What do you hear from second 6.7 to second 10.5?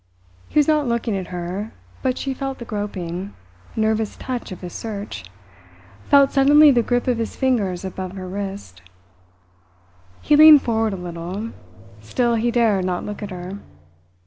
the grip of his fingers above her wrist. He